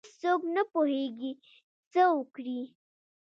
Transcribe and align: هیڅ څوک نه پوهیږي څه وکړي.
هیڅ 0.03 0.09
څوک 0.21 0.41
نه 0.55 0.63
پوهیږي 0.71 1.31
څه 1.91 2.01
وکړي. 2.17 2.59